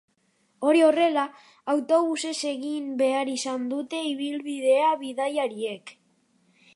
Hori 0.69 0.79
horrela, 0.85 1.25
autobusez 1.73 2.33
egin 2.53 2.87
behar 3.01 3.31
izan 3.35 3.69
dute 3.75 3.99
ibilbidea 4.15 4.89
bidaiariek. 5.03 5.97